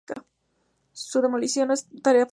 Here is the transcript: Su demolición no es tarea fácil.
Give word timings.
Su 0.93 1.21
demolición 1.21 1.67
no 1.67 1.75
es 1.75 1.85
tarea 2.01 2.25
fácil. 2.25 2.29